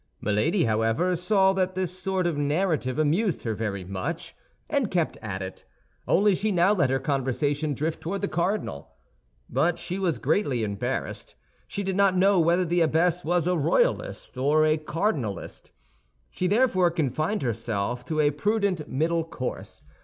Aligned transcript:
Milady, 0.19 0.63
however, 0.63 1.15
saw 1.15 1.53
that 1.53 1.75
this 1.75 1.91
sort 1.95 2.25
of 2.25 2.35
narrative 2.35 2.97
amused 2.97 3.43
her 3.43 3.53
very 3.53 3.83
much, 3.83 4.35
and 4.67 4.89
kept 4.89 5.15
at 5.17 5.43
it; 5.43 5.63
only 6.07 6.33
she 6.33 6.51
now 6.51 6.73
let 6.73 6.89
her 6.89 6.97
conversation 6.97 7.75
drift 7.75 8.01
toward 8.01 8.21
the 8.21 8.27
cardinal. 8.27 8.95
But 9.47 9.77
she 9.77 9.99
was 9.99 10.17
greatly 10.17 10.63
embarrassed. 10.63 11.35
She 11.67 11.83
did 11.83 11.95
not 11.97 12.17
know 12.17 12.39
whether 12.39 12.65
the 12.65 12.81
abbess 12.81 13.23
was 13.23 13.45
a 13.45 13.55
royalist 13.55 14.39
or 14.39 14.65
a 14.65 14.79
cardinalist; 14.79 15.69
she 16.31 16.47
therefore 16.47 16.89
confined 16.89 17.43
herself 17.43 18.03
to 18.05 18.21
a 18.21 18.31
prudent 18.31 18.89
middle 18.89 19.23
course. 19.23 19.83